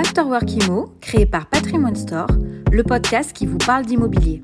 Afterwork 0.00 0.50
Imo, 0.50 0.94
créé 1.02 1.26
par 1.26 1.46
Patrimoine 1.46 1.94
Store, 1.94 2.26
le 2.72 2.82
podcast 2.82 3.34
qui 3.34 3.44
vous 3.44 3.58
parle 3.58 3.84
d'immobilier. 3.84 4.42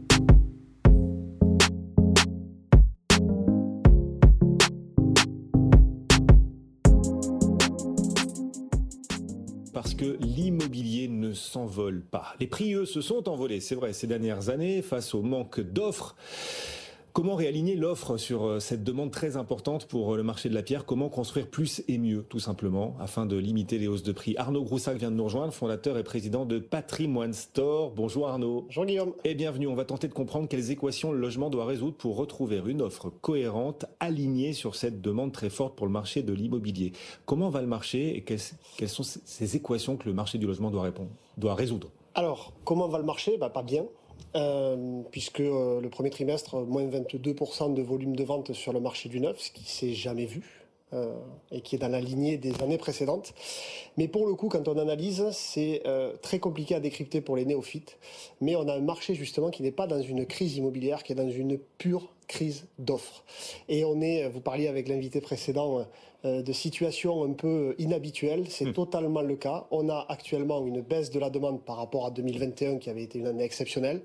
parce 9.72 9.95
que 9.95 10.17
l'immobilier 10.21 11.06
ne 11.06 11.33
s'envole 11.33 12.03
pas. 12.03 12.35
Les 12.41 12.47
prix, 12.47 12.73
eux, 12.75 12.87
se 12.87 13.03
sont 13.03 13.29
envolés, 13.29 13.61
c'est 13.61 13.75
vrai, 13.75 13.93
ces 13.93 14.07
dernières 14.07 14.49
années, 14.49 14.83
face 14.83 15.15
au 15.15 15.23
manque 15.23 15.61
d'offres. 15.61 16.16
Comment 17.16 17.34
réaligner 17.34 17.77
l'offre 17.77 18.19
sur 18.19 18.45
euh, 18.45 18.60
cette 18.60 18.84
demande 18.84 19.10
très 19.10 19.38
importante 19.38 19.87
pour 19.87 20.12
euh, 20.12 20.16
le 20.19 20.23
marché 20.23 20.51
de 20.51 20.55
la 20.55 20.62
pierre? 20.62 20.84
Comment 20.84 21.09
construire 21.09 21.47
plus 21.47 21.83
et 21.88 21.97
mieux, 21.97 22.27
tout 22.29 22.41
simplement, 22.41 22.95
afin 23.01 23.24
de 23.24 23.38
limiter 23.38 23.79
les 23.79 23.88
hausses 23.88 24.02
de 24.02 24.12
prix? 24.12 24.34
Arnaud 24.37 24.65
Groussac 24.65 24.98
vient 24.98 25.11
de 25.11 25.16
nous 25.16 25.24
rejoindre, 25.24 25.55
fondateur 25.55 25.97
et 25.97 26.05
président 26.05 26.45
de 26.45 26.59
Patrimoine 26.59 27.33
Store. 27.33 27.91
Bonjour 27.93 28.29
Arnaud. 28.29 28.65
Bonjour 28.66 28.84
Guillaume. 28.84 29.15
Et 29.24 29.34
bienvenue. 29.34 29.66
On 29.66 29.74
va 29.74 29.87
tenter 29.87 30.09
de 30.09 30.12
comprendre 30.12 30.47
quelles 30.47 30.71
équations 30.71 31.10
le 31.10 31.19
logement 31.19 31.48
doit 31.48 31.65
résoudre 31.65 31.97
pour 31.97 32.19
retrouver 32.19 32.60
une 32.66 32.83
offre 32.83 33.09
cohérente, 33.23 33.87
alignée 33.98 34.52
sur 34.52 34.74
cette 34.74 35.01
demande 35.01 35.33
très 35.33 35.48
forte 35.48 35.74
pour 35.74 35.87
le 35.87 35.93
marché 35.95 36.23
de 36.23 36.35
l'immobilier. 36.35 36.93
Comment 37.24 37.48
va 37.48 37.62
le 37.62 37.66
marché 37.66 38.15
et 38.15 38.24
quelles, 38.24 38.88
sont 38.91 39.05
ces 39.05 39.57
équations 39.57 39.96
que 39.96 40.07
le 40.07 40.12
marché 40.12 40.37
du 40.37 40.46
logement 40.46 40.71
doit, 40.71 40.83
répondre, 40.83 41.09
doit 41.38 41.55
résoudre? 41.55 41.88
Alors, 42.15 42.52
comment 42.66 42.88
va 42.88 42.98
le 42.98 43.05
marché? 43.05 43.38
Bah, 43.38 43.48
Pas 43.48 43.62
bien. 43.62 43.87
Euh, 44.37 45.02
puisque 45.11 45.41
euh, 45.41 45.80
le 45.80 45.88
premier 45.88 46.11
trimestre, 46.11 46.57
moins 46.57 46.87
22% 46.87 47.73
de 47.73 47.80
volume 47.80 48.15
de 48.15 48.24
vente 48.24 48.52
sur 48.52 48.73
le 48.73 48.80
marché 48.80 49.09
du 49.09 49.19
neuf, 49.19 49.41
ce 49.41 49.51
qui 49.51 49.65
s'est 49.65 49.95
jamais 49.95 50.27
vu. 50.27 50.66
Euh, 50.93 51.17
et 51.51 51.63
qui 51.63 51.75
est 51.75 51.79
dans 51.81 51.89
la 51.89 52.01
lignée 52.01 52.39
des 52.39 52.63
années 52.63 52.79
précédentes. 52.79 53.35
Mais 53.97 54.07
pour 54.07 54.27
le 54.27 54.35
coup, 54.35 54.49
quand 54.49 54.69
on 54.69 54.79
analyse, 54.79 55.27
c'est 55.33 55.83
très 56.23 56.38
compliqué 56.38 56.77
à 56.77 56.80
décrypter 56.80 57.21
pour 57.21 57.37
les 57.37 57.45
néophytes. 57.45 57.99
Mais 58.41 58.55
on 58.55 58.69
a 58.69 58.74
un 58.74 58.80
marché 58.80 59.15
justement 59.15 59.51
qui 59.51 59.65
n'est 59.65 59.73
pas 59.73 59.88
dans 59.88 60.01
une 60.01 60.27
crise 60.27 60.57
immobilière, 60.57 61.02
qui 61.02 61.13
est 61.13 61.16
dans 61.16 61.29
une 61.29 61.59
pure 61.79 62.13
crise 62.29 62.66
d'offres. 62.79 63.25
Et 63.69 63.85
on 63.85 64.00
est, 64.00 64.28
vous 64.28 64.41
parliez 64.41 64.69
avec 64.69 64.88
l'invité 64.88 65.20
précédent, 65.20 65.86
euh, 66.27 66.42
de 66.42 66.52
situations 66.52 67.25
un 67.25 67.32
peu 67.32 67.75
inhabituelles. 67.78 68.47
C'est 68.48 68.66
hmm. 68.66 68.72
totalement 68.72 69.22
le 69.22 69.36
cas. 69.36 69.66
On 69.70 69.88
a 69.88 70.06
actuellement 70.08 70.64
une 70.66 70.80
baisse 70.80 71.10
de 71.10 71.19
la 71.19 71.30
demande 71.30 71.62
par 71.62 71.77
rapport 71.77 72.06
à 72.06 72.10
2021 72.10 72.78
qui 72.78 72.91
avait 72.91 73.03
été 73.03 73.19
une 73.19 73.27
année 73.27 73.44
exceptionnelle. 73.44 74.00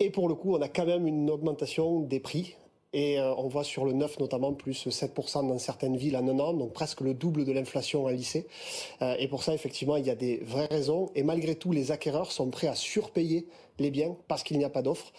Et 0.00 0.10
pour 0.10 0.28
le 0.28 0.34
coup, 0.34 0.54
on 0.54 0.60
a 0.60 0.68
quand 0.68 0.84
même 0.84 1.06
une 1.06 1.30
augmentation 1.30 2.00
des 2.00 2.20
prix. 2.20 2.56
Et 2.92 3.18
euh, 3.18 3.34
on 3.36 3.48
voit 3.48 3.64
sur 3.64 3.84
le 3.84 3.92
neuf 3.92 4.18
notamment 4.18 4.52
plus 4.52 4.86
7% 4.86 5.48
dans 5.48 5.58
certaines 5.58 5.96
villes 5.96 6.16
en 6.16 6.28
un 6.28 6.38
an, 6.38 6.52
donc 6.52 6.72
presque 6.72 7.00
le 7.00 7.14
double 7.14 7.44
de 7.44 7.52
l'inflation 7.52 8.04
en 8.04 8.08
lycée. 8.08 8.46
Euh, 9.00 9.16
et 9.18 9.28
pour 9.28 9.42
ça, 9.42 9.54
effectivement, 9.54 9.96
il 9.96 10.06
y 10.06 10.10
a 10.10 10.14
des 10.14 10.38
vraies 10.44 10.66
raisons. 10.66 11.10
Et 11.14 11.22
malgré 11.22 11.54
tout, 11.54 11.72
les 11.72 11.90
acquéreurs 11.90 12.32
sont 12.32 12.50
prêts 12.50 12.66
à 12.66 12.74
surpayer 12.74 13.46
les 13.78 13.90
biens 13.90 14.14
parce 14.28 14.42
qu'il 14.42 14.58
n'y 14.58 14.64
a 14.64 14.70
pas 14.70 14.82
d'offre. 14.82 15.12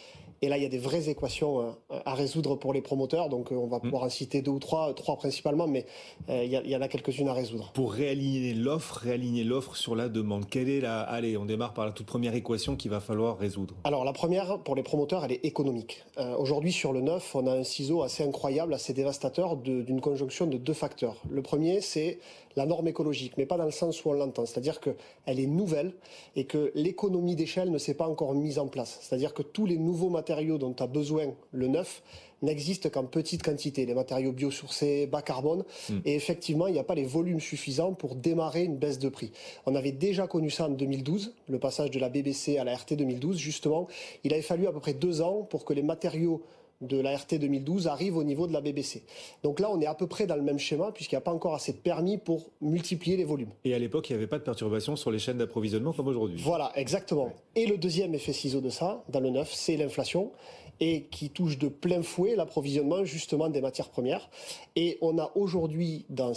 Et 0.43 0.49
là, 0.49 0.57
il 0.57 0.63
y 0.63 0.65
a 0.65 0.69
des 0.69 0.77
vraies 0.77 1.07
équations 1.07 1.61
euh, 1.61 1.99
à 2.05 2.15
résoudre 2.15 2.57
pour 2.57 2.73
les 2.73 2.81
promoteurs. 2.81 3.29
Donc, 3.29 3.53
euh, 3.53 3.55
on 3.55 3.67
va 3.67 3.77
mm. 3.77 3.81
pouvoir 3.83 4.03
en 4.03 4.09
citer 4.09 4.41
deux 4.41 4.51
ou 4.51 4.59
trois, 4.59 4.93
trois 4.93 5.15
principalement, 5.15 5.67
mais 5.67 5.85
euh, 6.27 6.43
il 6.43 6.69
y, 6.69 6.75
en 6.75 6.81
a 6.81 6.89
quelques-unes 6.89 7.29
à 7.29 7.33
résoudre. 7.33 7.71
Pour 7.73 7.93
réaligner 7.93 8.53
l'offre, 8.53 8.97
réaligner 8.97 9.45
l'offre 9.45 9.77
sur 9.77 9.95
la 9.95 10.09
demande, 10.09 10.49
quelle 10.49 10.67
est 10.67 10.81
la. 10.81 10.99
Allez, 10.99 11.37
on 11.37 11.45
démarre 11.45 11.73
par 11.73 11.85
la 11.85 11.93
toute 11.93 12.07
première 12.07 12.35
équation 12.35 12.75
qu'il 12.75 12.91
va 12.91 12.99
falloir 12.99 13.37
résoudre. 13.37 13.73
Alors, 13.85 14.03
la 14.03 14.11
première, 14.11 14.59
pour 14.59 14.75
les 14.75 14.83
promoteurs, 14.83 15.23
elle 15.23 15.31
est 15.31 15.45
économique. 15.45 16.03
Aujourd'hui, 16.37 16.73
sur 16.73 16.91
le 16.91 16.99
neuf, 16.99 17.33
on 17.35 17.47
a 17.47 17.53
un 17.53 17.63
ciseau 17.63 18.03
assez 18.03 18.23
incroyable, 18.23 18.73
assez 18.73 18.93
dévastateur 18.93 19.55
d'une 19.55 20.01
conjonction 20.01 20.45
de 20.45 20.57
deux 20.57 20.73
facteurs. 20.73 21.15
Le 21.29 21.41
premier, 21.41 21.79
c'est 21.79 22.19
la 22.55 22.65
norme 22.65 22.87
écologique, 22.87 23.33
mais 23.37 23.45
pas 23.45 23.57
dans 23.57 23.65
le 23.65 23.71
sens 23.71 24.03
où 24.03 24.09
on 24.09 24.13
l'entend. 24.13 24.45
C'est-à-dire 24.45 24.79
qu'elle 24.79 25.39
est 25.39 25.47
nouvelle 25.47 25.93
et 26.35 26.45
que 26.45 26.71
l'économie 26.75 27.35
d'échelle 27.35 27.71
ne 27.71 27.77
s'est 27.77 27.93
pas 27.93 28.07
encore 28.07 28.35
mise 28.35 28.59
en 28.59 28.67
place. 28.67 28.99
C'est-à-dire 29.01 29.33
que 29.33 29.41
tous 29.41 29.65
les 29.65 29.77
nouveaux 29.77 30.09
matériaux 30.09 30.32
dont 30.41 30.75
a 30.79 30.87
besoin 30.87 31.33
le 31.51 31.67
neuf 31.67 32.01
n'existent 32.41 32.89
qu'en 32.89 33.05
petite 33.05 33.41
quantité. 33.41 33.85
Les 33.85 33.93
matériaux 33.93 34.31
biosourcés, 34.31 35.07
bas 35.07 35.21
carbone. 35.21 35.63
Hmm. 35.89 35.99
Et 36.05 36.15
effectivement, 36.15 36.67
il 36.67 36.73
n'y 36.73 36.79
a 36.79 36.83
pas 36.83 36.95
les 36.95 37.05
volumes 37.05 37.39
suffisants 37.39 37.93
pour 37.93 38.15
démarrer 38.15 38.65
une 38.65 38.77
baisse 38.77 38.99
de 38.99 39.09
prix. 39.09 39.31
On 39.65 39.75
avait 39.75 39.91
déjà 39.91 40.27
connu 40.27 40.49
ça 40.49 40.65
en 40.65 40.69
2012, 40.69 41.33
le 41.47 41.59
passage 41.59 41.89
de 41.91 41.99
la 41.99 42.09
BBC 42.09 42.57
à 42.57 42.63
la 42.63 42.75
RT 42.75 42.93
2012. 42.97 43.37
Justement, 43.37 43.87
il 44.23 44.33
avait 44.33 44.41
fallu 44.41 44.67
à 44.67 44.71
peu 44.71 44.79
près 44.79 44.93
deux 44.93 45.21
ans 45.21 45.43
pour 45.49 45.65
que 45.65 45.73
les 45.73 45.83
matériaux 45.83 46.43
de 46.87 46.99
la 46.99 47.15
RT 47.15 47.39
2012 47.39 47.87
arrive 47.87 48.17
au 48.17 48.23
niveau 48.23 48.47
de 48.47 48.53
la 48.53 48.61
BBC. 48.61 49.03
Donc 49.43 49.59
là, 49.59 49.69
on 49.71 49.79
est 49.81 49.85
à 49.85 49.95
peu 49.95 50.07
près 50.07 50.27
dans 50.27 50.35
le 50.35 50.41
même 50.41 50.59
schéma 50.59 50.91
puisqu'il 50.91 51.15
n'y 51.15 51.19
a 51.19 51.21
pas 51.21 51.33
encore 51.33 51.55
assez 51.55 51.73
de 51.73 51.77
permis 51.77 52.17
pour 52.17 52.49
multiplier 52.61 53.17
les 53.17 53.23
volumes. 53.23 53.51
Et 53.63 53.73
à 53.73 53.79
l'époque, 53.79 54.09
il 54.09 54.13
n'y 54.13 54.17
avait 54.17 54.27
pas 54.27 54.39
de 54.39 54.43
perturbation 54.43 54.95
sur 54.95 55.11
les 55.11 55.19
chaînes 55.19 55.37
d'approvisionnement 55.37 55.93
comme 55.93 56.07
aujourd'hui. 56.07 56.39
Voilà, 56.41 56.71
exactement. 56.75 57.31
Et 57.55 57.65
le 57.65 57.77
deuxième 57.77 58.13
effet 58.15 58.33
ciseau 58.33 58.61
de 58.61 58.69
ça, 58.69 59.03
dans 59.09 59.19
le 59.19 59.29
neuf, 59.29 59.51
c'est 59.53 59.77
l'inflation 59.77 60.31
et 60.79 61.03
qui 61.03 61.29
touche 61.29 61.57
de 61.57 61.67
plein 61.67 62.01
fouet 62.01 62.35
l'approvisionnement 62.35 63.05
justement 63.05 63.49
des 63.49 63.61
matières 63.61 63.89
premières. 63.89 64.29
Et 64.75 64.97
on 65.01 65.17
a 65.19 65.31
aujourd'hui 65.35 66.05
dans, 66.09 66.33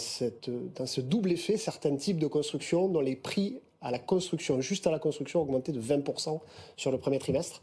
dans 0.75 0.85
ce 0.85 1.01
double 1.01 1.31
effet 1.31 1.57
certains 1.57 1.95
types 1.95 2.19
de 2.19 2.27
constructions 2.27 2.87
dont 2.87 3.01
les 3.01 3.15
prix 3.15 3.59
à 3.81 3.91
la 3.91 3.99
construction, 3.99 4.59
juste 4.61 4.87
à 4.87 4.91
la 4.91 4.99
construction, 4.99 5.39
ont 5.39 5.43
augmenté 5.43 5.71
de 5.71 5.81
20% 5.81 6.39
sur 6.75 6.91
le 6.91 6.97
premier 6.97 7.19
trimestre. 7.19 7.61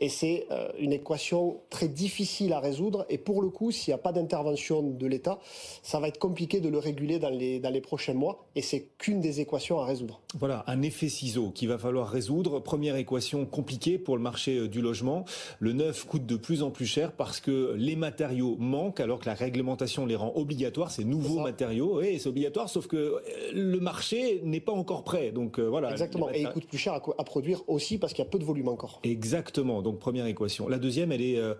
Et 0.00 0.08
c'est 0.08 0.46
euh, 0.50 0.68
une 0.78 0.92
équation 0.92 1.58
très 1.68 1.88
difficile 1.88 2.52
à 2.52 2.60
résoudre. 2.60 3.04
Et 3.10 3.18
pour 3.18 3.42
le 3.42 3.50
coup, 3.50 3.70
s'il 3.70 3.92
n'y 3.92 3.94
a 3.94 4.02
pas 4.02 4.12
d'intervention 4.12 4.82
de 4.82 5.06
l'État, 5.06 5.38
ça 5.82 6.00
va 6.00 6.08
être 6.08 6.18
compliqué 6.18 6.60
de 6.60 6.68
le 6.68 6.78
réguler 6.78 7.18
dans 7.18 7.28
les, 7.28 7.60
dans 7.60 7.70
les 7.70 7.82
prochains 7.82 8.14
mois. 8.14 8.46
Et 8.56 8.62
c'est 8.62 8.88
qu'une 8.98 9.20
des 9.20 9.40
équations 9.40 9.78
à 9.78 9.84
résoudre. 9.84 10.20
Voilà, 10.38 10.64
un 10.66 10.80
effet 10.82 11.08
ciseau 11.08 11.50
qu'il 11.50 11.68
va 11.68 11.76
falloir 11.76 12.08
résoudre. 12.08 12.60
Première 12.60 12.96
équation 12.96 13.44
compliquée 13.44 13.98
pour 13.98 14.16
le 14.16 14.22
marché 14.22 14.56
euh, 14.56 14.68
du 14.68 14.80
logement. 14.80 15.24
Le 15.58 15.72
neuf 15.74 16.06
coûte 16.06 16.24
de 16.24 16.36
plus 16.36 16.62
en 16.62 16.70
plus 16.70 16.86
cher 16.86 17.12
parce 17.12 17.40
que 17.40 17.74
les 17.76 17.96
matériaux 17.96 18.56
manquent 18.58 19.00
alors 19.00 19.18
que 19.18 19.26
la 19.26 19.34
réglementation 19.34 20.06
les 20.06 20.16
rend 20.16 20.32
obligatoires. 20.34 20.90
Ces 20.90 21.04
nouveaux 21.04 21.40
matériaux, 21.40 21.98
oui, 22.00 22.18
c'est 22.18 22.28
obligatoire, 22.28 22.70
sauf 22.70 22.86
que 22.86 22.96
euh, 22.96 23.20
le 23.52 23.80
marché 23.80 24.40
n'est 24.44 24.60
pas 24.60 24.72
encore 24.72 25.04
prêt. 25.04 25.30
Donc 25.30 25.58
voilà. 25.58 25.90
Exactement. 25.90 26.30
Et 26.30 26.40
il 26.40 26.48
coûte 26.48 26.66
plus 26.66 26.78
cher 26.78 26.94
à, 26.94 27.02
à 27.18 27.24
produire 27.24 27.62
aussi 27.68 27.98
parce 27.98 28.14
qu'il 28.14 28.24
y 28.24 28.26
a 28.26 28.30
peu 28.30 28.38
de 28.38 28.44
volume 28.44 28.68
encore. 28.68 29.00
Exactement 29.04 29.82
donc 29.89 29.89
première 29.98 30.26
équation. 30.26 30.68
La 30.68 30.78
deuxième, 30.78 31.12
elle 31.12 31.22
est, 31.22 31.38
euh, 31.38 31.54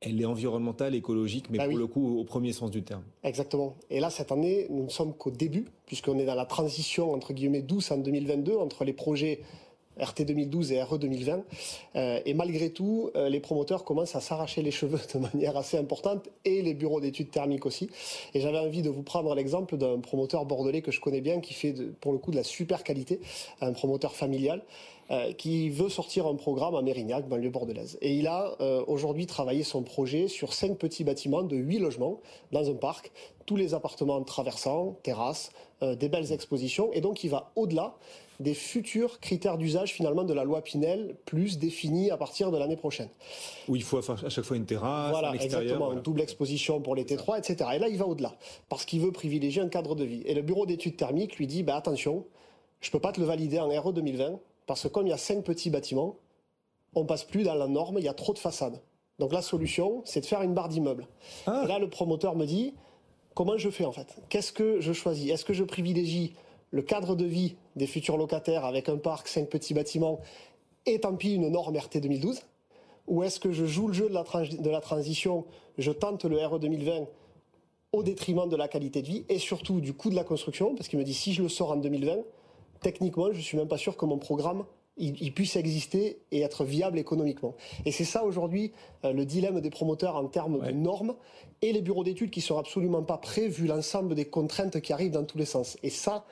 elle 0.00 0.20
est 0.20 0.24
environnementale, 0.24 0.94
écologique, 0.94 1.46
mais 1.50 1.58
bah 1.58 1.68
pour 1.68 1.78
le 1.78 1.86
coup 1.86 2.18
au 2.18 2.24
premier 2.24 2.52
sens 2.52 2.70
du 2.70 2.82
terme. 2.82 3.02
Exactement. 3.22 3.74
Et 3.90 4.00
là, 4.00 4.10
cette 4.10 4.32
année, 4.32 4.66
nous 4.70 4.84
ne 4.84 4.90
sommes 4.90 5.14
qu'au 5.14 5.30
début, 5.30 5.66
puisqu'on 5.86 6.18
est 6.18 6.24
dans 6.24 6.34
la 6.34 6.46
transition, 6.46 7.12
entre 7.12 7.32
guillemets, 7.32 7.62
douce 7.62 7.90
en 7.90 7.98
2022, 7.98 8.56
entre 8.56 8.84
les 8.84 8.92
projets 8.92 9.40
RT 10.00 10.24
2012 10.24 10.72
et 10.72 10.82
RE 10.82 10.98
2020. 10.98 11.44
Euh, 11.96 12.20
et 12.24 12.34
malgré 12.34 12.70
tout, 12.70 13.10
euh, 13.14 13.28
les 13.28 13.40
promoteurs 13.40 13.84
commencent 13.84 14.16
à 14.16 14.20
s'arracher 14.20 14.62
les 14.62 14.70
cheveux 14.70 15.00
de 15.14 15.18
manière 15.18 15.56
assez 15.56 15.76
importante 15.76 16.28
et 16.44 16.62
les 16.62 16.74
bureaux 16.74 17.00
d'études 17.00 17.30
thermiques 17.30 17.66
aussi. 17.66 17.90
Et 18.34 18.40
j'avais 18.40 18.58
envie 18.58 18.82
de 18.82 18.90
vous 18.90 19.02
prendre 19.02 19.34
l'exemple 19.34 19.76
d'un 19.76 20.00
promoteur 20.00 20.44
bordelais 20.46 20.82
que 20.82 20.90
je 20.90 21.00
connais 21.00 21.20
bien 21.20 21.40
qui 21.40 21.54
fait 21.54 21.74
pour 22.00 22.12
le 22.12 22.18
coup 22.18 22.30
de 22.30 22.36
la 22.36 22.44
super 22.44 22.84
qualité, 22.84 23.20
un 23.60 23.72
promoteur 23.72 24.14
familial. 24.14 24.62
Euh, 25.10 25.32
qui 25.32 25.68
veut 25.68 25.88
sortir 25.88 26.26
un 26.26 26.36
programme 26.36 26.74
à 26.74 26.80
Mérignac, 26.80 27.28
banlieue 27.28 27.50
bordelaise. 27.50 27.98
Et 28.00 28.14
il 28.14 28.26
a 28.26 28.56
aujourd'hui 28.86 29.26
travaillé 29.26 29.62
son 29.62 29.82
projet 29.82 30.28
sur 30.28 30.54
cinq 30.54 30.78
petits 30.78 31.04
bâtiments 31.04 31.42
de 31.42 31.56
huit 31.56 31.78
logements 31.78 32.20
dans 32.50 32.70
un 32.70 32.74
parc, 32.74 33.10
tous 33.44 33.56
les 33.56 33.74
appartements 33.74 34.22
traversants, 34.22 34.96
terrasses, 35.02 35.50
des 35.82 36.08
belles 36.08 36.32
expositions. 36.32 36.90
Et 36.92 37.00
donc 37.00 37.24
il 37.24 37.30
va 37.30 37.50
au-delà 37.56 37.96
des 38.42 38.54
futurs 38.54 39.20
critères 39.20 39.56
d'usage 39.56 39.92
finalement 39.92 40.24
de 40.24 40.34
la 40.34 40.44
loi 40.44 40.62
Pinel, 40.62 41.16
plus 41.24 41.58
définis 41.58 42.10
à 42.10 42.16
partir 42.16 42.50
de 42.50 42.58
l'année 42.58 42.76
prochaine. 42.76 43.08
Où 43.68 43.76
il 43.76 43.82
faut 43.82 43.98
à 43.98 44.28
chaque 44.28 44.44
fois 44.44 44.56
une 44.56 44.66
terrasse, 44.66 45.10
voilà, 45.10 45.34
exactement, 45.34 45.92
une 45.92 46.00
double 46.00 46.20
exposition 46.20 46.80
pour 46.80 46.94
les 46.94 47.04
T3, 47.04 47.38
etc. 47.38 47.70
Et 47.74 47.78
là, 47.78 47.88
il 47.88 47.96
va 47.96 48.06
au-delà, 48.06 48.34
parce 48.68 48.84
qu'il 48.84 49.00
veut 49.00 49.12
privilégier 49.12 49.62
un 49.62 49.68
cadre 49.68 49.94
de 49.94 50.04
vie. 50.04 50.22
Et 50.26 50.34
le 50.34 50.42
bureau 50.42 50.66
d'études 50.66 50.96
thermiques 50.96 51.36
lui 51.36 51.46
dit, 51.46 51.62
bah, 51.62 51.76
attention, 51.76 52.24
je 52.80 52.88
ne 52.88 52.92
peux 52.92 53.00
pas 53.00 53.12
te 53.12 53.20
le 53.20 53.26
valider 53.26 53.58
en 53.58 53.68
RE 53.68 53.92
2020, 53.92 54.38
parce 54.66 54.82
que 54.82 54.88
comme 54.88 55.06
il 55.06 55.10
y 55.10 55.14
a 55.14 55.18
cinq 55.18 55.44
petits 55.44 55.70
bâtiments, 55.70 56.16
on 56.94 57.04
passe 57.04 57.24
plus 57.24 57.42
dans 57.42 57.54
la 57.54 57.66
norme, 57.66 57.98
il 57.98 58.04
y 58.04 58.08
a 58.08 58.14
trop 58.14 58.32
de 58.32 58.38
façades. 58.38 58.80
Donc 59.18 59.32
la 59.32 59.42
solution, 59.42 60.02
c'est 60.04 60.20
de 60.20 60.26
faire 60.26 60.42
une 60.42 60.54
barre 60.54 60.68
d'immeuble. 60.68 61.06
Ah. 61.46 61.64
Là, 61.66 61.78
le 61.78 61.88
promoteur 61.88 62.36
me 62.36 62.46
dit, 62.46 62.74
comment 63.34 63.56
je 63.56 63.70
fais 63.70 63.84
en 63.84 63.92
fait? 63.92 64.16
Qu'est-ce 64.28 64.52
que 64.52 64.80
je 64.80 64.92
choisis? 64.92 65.30
Est-ce 65.30 65.44
que 65.44 65.52
je 65.52 65.64
privilégie 65.64 66.34
le 66.70 66.82
cadre 66.82 67.14
de 67.14 67.24
vie 67.24 67.56
des 67.76 67.86
futurs 67.86 68.16
locataires 68.16 68.64
avec 68.64 68.88
un 68.88 68.96
parc, 68.96 69.28
cinq 69.28 69.48
petits 69.48 69.74
bâtiments, 69.74 70.20
et 70.86 71.00
tant 71.00 71.14
pis 71.14 71.34
une 71.34 71.48
norme 71.48 71.76
RT 71.76 71.98
2012 72.00 72.42
Ou 73.06 73.22
est-ce 73.22 73.38
que 73.38 73.52
je 73.52 73.66
joue 73.66 73.88
le 73.88 73.94
jeu 73.94 74.08
de 74.08 74.14
la, 74.14 74.24
de 74.24 74.70
la 74.70 74.80
transition, 74.80 75.44
je 75.78 75.92
tente 75.92 76.24
le 76.24 76.44
RE 76.44 76.58
2020 76.58 77.06
au 77.92 78.02
détriment 78.02 78.48
de 78.48 78.56
la 78.56 78.68
qualité 78.68 79.02
de 79.02 79.06
vie 79.06 79.24
et 79.28 79.38
surtout 79.38 79.80
du 79.80 79.92
coût 79.92 80.10
de 80.10 80.16
la 80.16 80.24
construction? 80.24 80.74
Parce 80.74 80.88
qu'il 80.88 80.98
me 80.98 81.04
dit 81.04 81.14
si 81.14 81.32
je 81.32 81.42
le 81.42 81.48
sors 81.48 81.72
en 81.72 81.76
2020, 81.76 82.22
techniquement, 82.82 83.32
je 83.32 83.40
suis 83.40 83.56
même 83.56 83.68
pas 83.68 83.78
sûr 83.78 83.96
que 83.96 84.04
mon 84.04 84.18
programme 84.18 84.64
il, 84.98 85.32
puisse 85.32 85.56
exister 85.56 86.20
et 86.30 86.42
être 86.42 86.64
viable 86.64 86.98
économiquement. 86.98 87.54
Et 87.86 87.92
c'est 87.92 88.04
ça 88.04 88.24
aujourd'hui 88.24 88.72
euh, 89.04 89.12
le 89.12 89.24
dilemme 89.24 89.60
des 89.60 89.70
promoteurs 89.70 90.16
en 90.16 90.26
termes 90.26 90.64
de 90.64 90.70
normes 90.70 91.14
et 91.62 91.72
les 91.72 91.80
bureaux 91.80 92.04
d'études 92.04 92.30
qui 92.30 92.40
sont 92.40 92.58
absolument 92.58 93.02
pas 93.02 93.16
prêts 93.16 93.48
vu 93.48 93.66
l'ensemble 93.66 94.14
des 94.14 94.26
contraintes 94.26 94.80
qui 94.80 94.92
arrivent 94.92 95.12
dans 95.12 95.24
tous 95.24 95.38
les 95.38 95.46
sens. 95.46 95.78
Et 95.82 95.90
ça, 95.90 96.26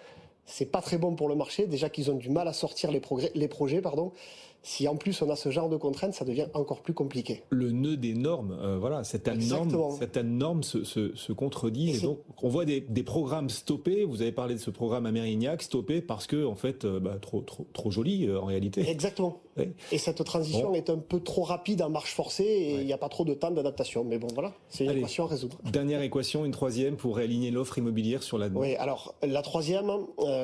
c'est 0.44 0.66
pas 0.66 0.82
très 0.82 0.98
bon 0.98 1.14
pour 1.14 1.28
le 1.28 1.36
marché. 1.36 1.66
Déjà 1.66 1.88
qu'ils 1.88 2.10
ont 2.10 2.16
du 2.16 2.28
mal 2.28 2.48
à 2.48 2.52
sortir 2.52 2.90
les, 2.90 3.00
les 3.34 3.48
projets, 3.48 3.80
pardon. 3.80 4.12
Si 4.62 4.86
en 4.88 4.96
plus 4.96 5.22
on 5.22 5.30
a 5.30 5.36
ce 5.36 5.50
genre 5.50 5.68
de 5.68 5.76
contraintes, 5.76 6.14
ça 6.14 6.24
devient 6.24 6.46
encore 6.52 6.82
plus 6.82 6.92
compliqué. 6.92 7.42
Le 7.50 7.70
nœud 7.70 7.96
des 7.96 8.14
normes, 8.14 8.56
euh, 8.60 8.78
voilà, 8.78 9.04
certaines 9.04 9.46
normes, 9.46 9.96
certaines 9.98 10.36
normes 10.36 10.62
se, 10.62 10.84
se, 10.84 11.14
se 11.14 11.32
contredisent. 11.32 12.04
Et 12.04 12.06
donc, 12.06 12.18
on 12.42 12.48
voit 12.48 12.64
des, 12.66 12.80
des, 12.80 13.02
programmes 13.02 13.48
stoppés. 13.48 14.04
Vous 14.04 14.20
avez 14.20 14.32
parlé 14.32 14.54
de 14.54 14.60
ce 14.60 14.70
programme 14.70 15.06
à 15.06 15.12
Mérignac, 15.12 15.62
stoppé 15.62 16.02
parce 16.02 16.26
que, 16.26 16.44
en 16.44 16.54
fait, 16.54 16.84
euh, 16.84 17.00
bah, 17.00 17.16
trop, 17.20 17.40
trop, 17.40 17.66
trop 17.72 17.90
joli 17.90 18.26
euh, 18.26 18.40
en 18.40 18.44
réalité. 18.44 18.88
Exactement. 18.88 19.40
Et 19.92 19.98
cette 19.98 20.24
transition 20.24 20.74
est 20.74 20.88
un 20.88 20.96
peu 20.96 21.20
trop 21.20 21.42
rapide 21.42 21.82
en 21.82 21.90
marche 21.90 22.14
forcée 22.14 22.44
et 22.44 22.80
il 22.80 22.86
n'y 22.86 22.94
a 22.94 22.98
pas 22.98 23.10
trop 23.10 23.26
de 23.26 23.34
temps 23.34 23.50
d'adaptation. 23.50 24.04
Mais 24.04 24.18
bon, 24.18 24.28
voilà, 24.32 24.54
c'est 24.70 24.84
une 24.84 24.92
équation 24.92 25.24
à 25.24 25.26
résoudre. 25.26 25.58
Dernière 25.70 26.00
équation, 26.00 26.46
une 26.46 26.52
troisième 26.52 26.96
pour 26.96 27.16
réaligner 27.16 27.50
l'offre 27.50 27.76
immobilière 27.76 28.22
sur 28.22 28.38
la 28.38 28.48
demande. 28.48 28.62
Oui, 28.62 28.76
alors 28.76 29.14
la 29.22 29.42
troisième, 29.42 29.90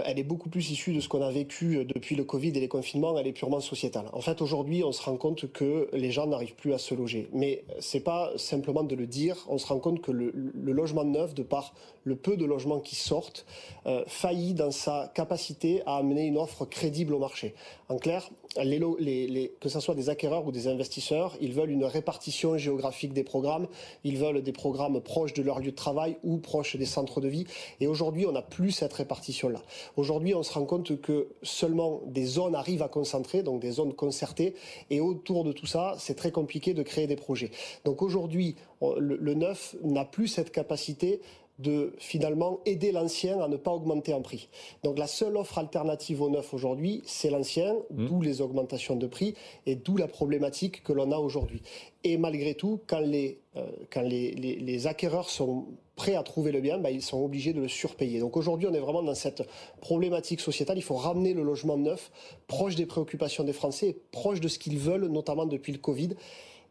elle 0.04 0.18
est 0.18 0.24
beaucoup 0.24 0.50
plus 0.50 0.70
issue 0.70 0.92
de 0.92 1.00
ce 1.00 1.08
qu'on 1.08 1.22
a 1.22 1.30
vécu 1.30 1.86
depuis 1.86 2.14
le 2.14 2.24
Covid 2.24 2.48
et 2.48 2.60
les 2.60 2.68
confinements. 2.68 3.18
Elle 3.18 3.26
est 3.26 3.32
purement 3.32 3.60
sociétale. 3.60 4.05
En 4.12 4.20
fait, 4.20 4.42
aujourd'hui, 4.42 4.84
on 4.84 4.92
se 4.92 5.02
rend 5.02 5.16
compte 5.16 5.50
que 5.52 5.88
les 5.92 6.10
gens 6.10 6.26
n'arrivent 6.26 6.54
plus 6.54 6.72
à 6.72 6.78
se 6.78 6.94
loger. 6.94 7.28
Mais 7.32 7.64
c'est 7.80 8.00
pas 8.00 8.32
simplement 8.36 8.82
de 8.82 8.94
le 8.94 9.06
dire. 9.06 9.36
On 9.48 9.58
se 9.58 9.66
rend 9.66 9.78
compte 9.78 10.00
que 10.00 10.10
le, 10.10 10.32
logement 10.54 11.04
neuf, 11.04 11.34
de 11.34 11.42
par 11.42 11.74
le 12.04 12.16
peu 12.16 12.36
de 12.36 12.44
logements 12.44 12.80
qui 12.80 12.94
sortent, 12.94 13.46
euh, 13.86 14.04
faillit 14.06 14.54
dans 14.54 14.70
sa 14.70 15.10
capacité 15.14 15.82
à 15.86 15.96
amener 15.96 16.26
une 16.26 16.38
offre 16.38 16.64
crédible 16.64 17.14
au 17.14 17.18
marché. 17.18 17.54
En 17.88 17.98
clair, 17.98 18.30
que 18.54 19.68
ce 19.68 19.80
soit 19.80 19.94
des 19.94 20.08
acquéreurs 20.08 20.46
ou 20.46 20.52
des 20.52 20.68
investisseurs, 20.68 21.36
ils 21.40 21.52
veulent 21.52 21.70
une 21.70 21.84
répartition 21.84 22.56
géographique 22.56 23.12
des 23.12 23.24
programmes. 23.24 23.66
Ils 24.04 24.16
veulent 24.16 24.42
des 24.42 24.52
programmes 24.52 25.00
proches 25.00 25.34
de 25.34 25.42
leur 25.42 25.60
lieu 25.60 25.70
de 25.70 25.76
travail 25.76 26.16
ou 26.24 26.38
proches 26.38 26.76
des 26.76 26.86
centres 26.86 27.20
de 27.20 27.28
vie. 27.28 27.46
Et 27.80 27.86
aujourd'hui, 27.86 28.26
on 28.26 28.32
n'a 28.32 28.42
plus 28.42 28.70
cette 28.70 28.92
répartition-là. 28.92 29.62
Aujourd'hui, 29.96 30.34
on 30.34 30.42
se 30.42 30.52
rend 30.52 30.64
compte 30.64 31.00
que 31.00 31.28
seulement 31.42 32.00
des 32.06 32.24
zones 32.24 32.54
arrivent 32.54 32.82
à 32.82 32.88
concentrer, 32.88 33.42
donc 33.42 33.60
des 33.60 33.72
zones 33.72 33.94
concertées. 33.96 34.54
Et 34.90 35.00
autour 35.00 35.44
de 35.44 35.52
tout 35.52 35.66
ça, 35.66 35.94
c'est 35.98 36.14
très 36.14 36.30
compliqué 36.30 36.74
de 36.74 36.82
créer 36.82 37.06
des 37.06 37.16
projets. 37.16 37.50
Donc 37.84 38.02
aujourd'hui, 38.02 38.56
le 38.80 39.34
neuf 39.34 39.74
n'a 39.82 40.04
plus 40.04 40.28
cette 40.28 40.52
capacité 40.52 41.20
de 41.58 41.94
finalement 41.98 42.60
aider 42.66 42.92
l'ancien 42.92 43.40
à 43.40 43.48
ne 43.48 43.56
pas 43.56 43.70
augmenter 43.70 44.12
en 44.12 44.20
prix. 44.20 44.48
Donc 44.84 44.98
la 44.98 45.06
seule 45.06 45.36
offre 45.36 45.58
alternative 45.58 46.20
au 46.20 46.28
neuf 46.28 46.52
aujourd'hui, 46.52 47.02
c'est 47.06 47.30
l'ancien, 47.30 47.74
mmh. 47.90 48.06
d'où 48.06 48.20
les 48.20 48.40
augmentations 48.40 48.96
de 48.96 49.06
prix 49.06 49.34
et 49.64 49.74
d'où 49.74 49.96
la 49.96 50.08
problématique 50.08 50.82
que 50.82 50.92
l'on 50.92 51.12
a 51.12 51.16
aujourd'hui. 51.16 51.62
Et 52.04 52.18
malgré 52.18 52.54
tout, 52.54 52.80
quand 52.86 53.00
les, 53.00 53.38
euh, 53.56 53.66
quand 53.90 54.02
les, 54.02 54.32
les, 54.32 54.86
acquéreurs 54.86 55.30
sont 55.30 55.66
prêts 55.96 56.14
à 56.14 56.22
trouver 56.22 56.52
le 56.52 56.60
bien, 56.60 56.78
bah, 56.78 56.90
ils 56.90 57.02
sont 57.02 57.22
obligés 57.22 57.52
de 57.52 57.60
le 57.60 57.68
surpayer. 57.68 58.20
Donc 58.20 58.36
aujourd'hui, 58.36 58.68
on 58.70 58.74
est 58.74 58.80
vraiment 58.80 59.02
dans 59.02 59.14
cette 59.14 59.42
problématique 59.80 60.40
sociétale. 60.40 60.78
Il 60.78 60.82
faut 60.82 60.94
ramener 60.94 61.32
le 61.32 61.42
logement 61.42 61.76
neuf 61.76 62.12
proche 62.46 62.76
des 62.76 62.86
préoccupations 62.86 63.44
des 63.44 63.54
Français, 63.54 63.96
proche 64.12 64.40
de 64.40 64.48
ce 64.48 64.58
qu'ils 64.58 64.78
veulent, 64.78 65.06
notamment 65.06 65.46
depuis 65.46 65.72
le 65.72 65.78
Covid. 65.78 66.10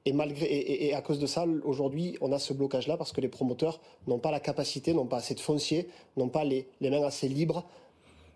Et 0.07 0.13
malgré 0.13 0.45
et, 0.45 0.94
à 0.94 1.01
cause 1.01 1.18
de 1.18 1.25
ça, 1.25 1.45
aujourd'hui, 1.63 2.16
on 2.22 2.31
a 2.31 2.38
ce 2.38 2.54
blocage-là 2.54 2.95
parce 2.95 3.12
que 3.12 3.22
les 3.22 3.27
promoteurs 3.27 3.81
n'ont 4.06 4.19
pas 4.19 4.30
la 4.30 4.39
capacité, 4.39 4.94
n'ont 4.94 5.07
pas 5.07 5.18
assez 5.18 5.33
de 5.33 5.39
foncier, 5.39 5.89
n'ont 6.16 6.30
pas 6.30 6.44
les 6.44 6.68
mains 6.80 7.01
assez 7.01 7.27
libres 7.27 7.66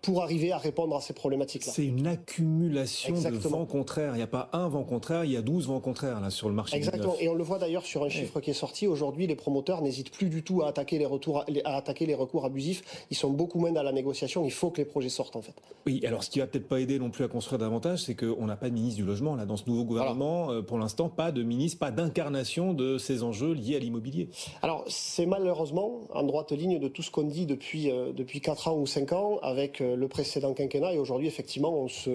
pour 0.02 0.22
arriver 0.22 0.52
à 0.52 0.58
répondre 0.58 0.96
à 0.96 1.00
ces 1.00 1.12
problématiques-là. 1.12 1.72
C'est 1.72 1.86
une 1.86 2.06
accumulation 2.06 3.14
de 3.14 3.36
vents 3.36 3.66
contraires. 3.66 4.14
Il 4.14 4.18
n'y 4.18 4.22
a 4.22 4.26
pas 4.26 4.48
un 4.52 4.68
vent 4.68 4.84
contraire, 4.84 5.24
il 5.24 5.32
y 5.32 5.36
a 5.36 5.42
12 5.42 5.66
vents 5.66 5.80
contraires 5.80 6.20
là 6.20 6.30
sur 6.30 6.48
le 6.48 6.54
marché. 6.54 6.76
Exactement. 6.76 7.16
Et 7.20 7.28
on 7.28 7.34
le 7.34 7.44
voit 7.44 7.58
d'ailleurs 7.58 7.84
sur 7.84 8.04
un 8.04 8.08
chiffre 8.08 8.40
qui 8.40 8.50
est 8.50 8.54
sorti. 8.54 8.86
Aujourd'hui, 8.86 9.26
les 9.26 9.36
promoteurs 9.36 9.82
n'hésitent 9.82 10.10
plus 10.10 10.28
du 10.28 10.42
tout 10.42 10.62
à 10.62 10.68
attaquer 10.68 10.98
les, 10.98 11.06
retours, 11.06 11.44
à 11.64 11.76
attaquer 11.76 12.06
les 12.06 12.14
recours 12.14 12.44
abusifs. 12.44 13.06
Ils 13.10 13.16
sont 13.16 13.30
beaucoup 13.30 13.58
moins 13.58 13.72
dans 13.72 13.82
la 13.82 13.92
négociation. 13.92 14.44
Il 14.44 14.52
faut 14.52 14.70
que 14.70 14.78
les 14.78 14.84
projets 14.84 15.08
sortent 15.08 15.36
en 15.36 15.42
fait. 15.42 15.54
Oui, 15.86 16.02
alors 16.06 16.24
ce 16.24 16.30
qui 16.30 16.38
va 16.38 16.46
peut-être 16.46 16.68
pas 16.68 16.80
aider 16.80 16.98
non 16.98 17.10
plus 17.10 17.24
à 17.24 17.28
construire 17.28 17.58
davantage, 17.58 18.02
c'est 18.02 18.14
qu'on 18.14 18.46
n'a 18.46 18.56
pas 18.56 18.68
de 18.68 18.74
ministre 18.74 18.96
du 18.96 19.04
logement 19.04 19.34
là 19.34 19.46
dans 19.46 19.56
ce 19.56 19.64
nouveau 19.66 19.84
gouvernement. 19.84 20.50
Euh, 20.50 20.62
pour 20.62 20.78
l'instant, 20.78 21.08
pas 21.08 21.32
de 21.32 21.42
ministre, 21.42 21.78
pas 21.78 21.90
d'incarnation 21.90 22.72
de 22.72 22.98
ces 22.98 23.22
enjeux 23.22 23.52
liés 23.52 23.76
à 23.76 23.78
l'immobilier. 23.78 24.28
Alors 24.62 24.84
c'est 24.88 25.26
malheureusement 25.26 26.00
en 26.12 26.22
droite 26.22 26.52
ligne 26.52 26.78
de 26.78 26.88
tout 26.88 27.02
ce 27.02 27.10
qu'on 27.10 27.24
dit 27.24 27.46
depuis 27.46 27.90
euh, 27.90 28.12
depuis 28.12 28.40
4 28.40 28.68
ans 28.68 28.76
ou 28.76 28.86
5 28.86 29.12
ans 29.12 29.38
avec 29.42 29.80
euh, 29.80 29.89
le 29.94 30.08
précédent 30.08 30.54
quinquennat 30.54 30.92
et 30.92 30.98
aujourd'hui, 30.98 31.28
effectivement, 31.28 31.72
on 31.74 31.88
se, 31.88 32.10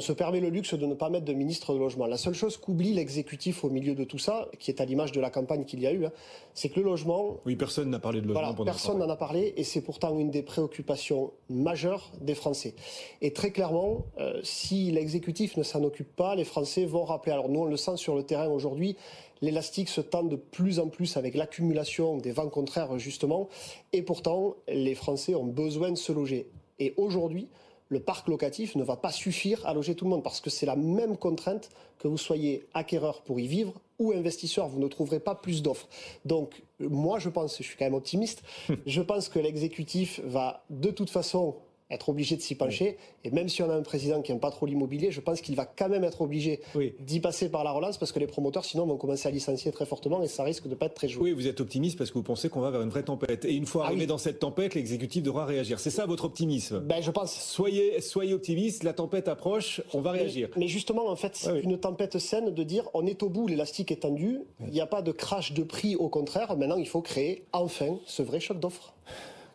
se 0.00 0.12
permet 0.12 0.40
le 0.40 0.48
luxe 0.48 0.72
de 0.72 0.86
ne 0.86 0.94
pas 0.94 1.10
mettre 1.10 1.26
de 1.26 1.34
ministre 1.34 1.74
de 1.74 1.78
logement. 1.78 2.06
La 2.06 2.16
seule 2.16 2.32
chose 2.32 2.56
qu'oublie 2.56 2.94
l'exécutif 2.94 3.62
au 3.62 3.68
milieu 3.68 3.94
de 3.94 4.04
tout 4.04 4.18
ça, 4.18 4.48
qui 4.58 4.70
est 4.70 4.80
à 4.80 4.86
l'image 4.86 5.12
de 5.12 5.20
la 5.20 5.28
campagne 5.28 5.66
qu'il 5.66 5.80
y 5.80 5.86
a 5.86 5.92
eu, 5.92 6.06
hein, 6.06 6.12
c'est 6.54 6.70
que 6.70 6.80
le 6.80 6.86
logement. 6.86 7.36
Oui, 7.44 7.56
personne 7.56 7.90
n'a 7.90 7.98
parlé 7.98 8.22
de 8.22 8.26
logement. 8.26 8.54
Voilà, 8.54 8.64
personne 8.64 8.98
n'en 8.98 9.10
a 9.10 9.16
parlé 9.16 9.52
et 9.56 9.64
c'est 9.64 9.82
pourtant 9.82 10.18
une 10.18 10.30
des 10.30 10.42
préoccupations 10.42 11.32
majeures 11.50 12.10
des 12.22 12.34
Français. 12.34 12.74
Et 13.20 13.34
très 13.34 13.50
clairement, 13.50 14.06
euh, 14.18 14.40
si 14.42 14.90
l'exécutif 14.92 15.58
ne 15.58 15.62
s'en 15.62 15.84
occupe 15.84 16.16
pas, 16.16 16.34
les 16.36 16.44
Français 16.44 16.86
vont 16.86 17.04
rappeler. 17.04 17.32
Alors 17.32 17.50
nous, 17.50 17.60
on 17.60 17.66
le 17.66 17.76
sent 17.76 17.98
sur 17.98 18.14
le 18.14 18.22
terrain 18.22 18.48
aujourd'hui 18.48 18.96
l'élastique 19.42 19.88
se 19.88 20.00
tend 20.00 20.22
de 20.22 20.36
plus 20.36 20.78
en 20.78 20.86
plus 20.86 21.16
avec 21.16 21.34
l'accumulation 21.34 22.16
des 22.16 22.30
vents 22.30 22.48
contraires, 22.48 22.96
justement. 22.98 23.48
Et 23.92 24.02
pourtant, 24.02 24.54
les 24.68 24.94
Français 24.94 25.34
ont 25.34 25.44
besoin 25.44 25.90
de 25.90 25.96
se 25.96 26.12
loger. 26.12 26.46
Et 26.78 26.94
aujourd'hui, 26.96 27.48
le 27.88 28.00
parc 28.00 28.28
locatif 28.28 28.74
ne 28.76 28.82
va 28.82 28.96
pas 28.96 29.12
suffire 29.12 29.64
à 29.66 29.74
loger 29.74 29.94
tout 29.94 30.04
le 30.04 30.10
monde 30.10 30.22
parce 30.22 30.40
que 30.40 30.50
c'est 30.50 30.66
la 30.66 30.76
même 30.76 31.16
contrainte 31.16 31.70
que 31.98 32.08
vous 32.08 32.18
soyez 32.18 32.66
acquéreur 32.74 33.22
pour 33.22 33.38
y 33.38 33.46
vivre 33.46 33.74
ou 33.98 34.12
investisseur, 34.12 34.68
vous 34.68 34.80
ne 34.80 34.88
trouverez 34.88 35.20
pas 35.20 35.34
plus 35.34 35.62
d'offres. 35.62 35.88
Donc 36.24 36.62
moi 36.80 37.18
je 37.18 37.28
pense, 37.28 37.58
je 37.58 37.62
suis 37.62 37.76
quand 37.76 37.84
même 37.84 37.94
optimiste, 37.94 38.42
je 38.86 39.02
pense 39.02 39.28
que 39.28 39.38
l'exécutif 39.38 40.20
va 40.24 40.64
de 40.70 40.90
toute 40.90 41.10
façon 41.10 41.56
être 41.92 42.08
obligé 42.08 42.36
de 42.36 42.40
s'y 42.40 42.54
pencher. 42.54 42.96
Et 43.24 43.30
même 43.30 43.48
si 43.48 43.62
on 43.62 43.70
a 43.70 43.74
un 43.74 43.82
président 43.82 44.22
qui 44.22 44.32
n'aime 44.32 44.40
pas 44.40 44.50
trop 44.50 44.66
l'immobilier, 44.66 45.10
je 45.10 45.20
pense 45.20 45.40
qu'il 45.40 45.54
va 45.54 45.66
quand 45.66 45.88
même 45.88 46.04
être 46.04 46.22
obligé 46.22 46.60
d'y 47.00 47.20
passer 47.20 47.48
par 47.48 47.64
la 47.64 47.72
relance 47.72 47.98
parce 47.98 48.12
que 48.12 48.18
les 48.18 48.26
promoteurs, 48.26 48.64
sinon, 48.64 48.86
vont 48.86 48.96
commencer 48.96 49.28
à 49.28 49.30
licencier 49.30 49.70
très 49.72 49.86
fortement 49.86 50.22
et 50.22 50.28
ça 50.28 50.42
risque 50.42 50.64
de 50.64 50.70
ne 50.70 50.74
pas 50.74 50.86
être 50.86 50.94
très 50.94 51.08
joué. 51.08 51.30
Oui, 51.30 51.32
vous 51.32 51.46
êtes 51.46 51.60
optimiste 51.60 51.98
parce 51.98 52.10
que 52.10 52.14
vous 52.14 52.22
pensez 52.22 52.48
qu'on 52.48 52.60
va 52.60 52.70
vers 52.70 52.82
une 52.82 52.88
vraie 52.88 53.02
tempête. 53.02 53.44
Et 53.44 53.54
une 53.54 53.66
fois 53.66 53.84
ah 53.84 53.88
arrivé 53.88 54.06
dans 54.06 54.18
cette 54.18 54.38
tempête, 54.38 54.74
l'exécutif 54.74 55.22
devra 55.22 55.44
réagir. 55.44 55.78
C'est 55.78 55.90
ça 55.90 56.06
votre 56.06 56.24
optimisme? 56.24 56.80
Ben, 56.80 57.02
je 57.02 57.10
pense. 57.10 57.32
Soyez, 57.32 58.00
soyez 58.00 58.34
optimiste, 58.34 58.82
la 58.82 58.92
tempête 58.92 59.28
approche, 59.28 59.82
on 59.92 60.00
va 60.00 60.12
réagir. 60.12 60.48
Mais, 60.56 60.68
justement, 60.68 61.08
en 61.08 61.16
fait, 61.16 61.36
c'est 61.36 61.60
une 61.60 61.78
tempête 61.78 62.18
saine 62.18 62.50
de 62.50 62.62
dire 62.62 62.88
on 62.94 63.06
est 63.06 63.22
au 63.22 63.28
bout, 63.28 63.46
l'élastique 63.46 63.92
est 63.92 64.02
tendu, 64.02 64.40
il 64.60 64.72
n'y 64.72 64.80
a 64.80 64.86
pas 64.86 65.02
de 65.02 65.12
crash 65.12 65.52
de 65.52 65.62
prix, 65.62 65.96
au 65.96 66.08
contraire. 66.08 66.56
Maintenant, 66.56 66.76
il 66.76 66.88
faut 66.88 67.02
créer 67.02 67.44
enfin 67.52 67.98
ce 68.06 68.22
vrai 68.22 68.40
choc 68.40 68.58
d'offres 68.58 68.94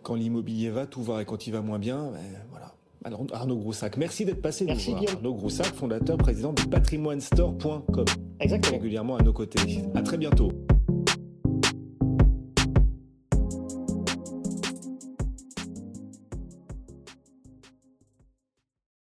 quand 0.03 0.15
l'immobilier 0.15 0.69
va, 0.69 0.85
tout 0.85 1.03
va, 1.03 1.21
et 1.21 1.25
quand 1.25 1.47
il 1.47 1.51
va 1.51 1.61
moins 1.61 1.79
bien, 1.79 2.11
ben, 2.11 2.19
voilà. 2.49 2.73
Alors, 3.03 3.25
Arnaud 3.31 3.57
Groussac, 3.57 3.95
merci 3.95 4.25
d'être 4.25 4.41
passé 4.41 4.65
merci 4.65 4.91
nous 4.91 4.97
voir. 4.97 5.13
Arnaud 5.15 5.33
Groussac, 5.33 5.67
fondateur, 5.67 6.17
président 6.17 6.51
de 6.51 6.61
patrimoinestore.com. 6.63 8.05
Exactement. 8.39 8.77
Régulièrement 8.77 9.15
à 9.17 9.23
nos 9.23 9.33
côtés. 9.33 9.59
À 9.95 10.01
très 10.01 10.17
bientôt. 10.17 10.51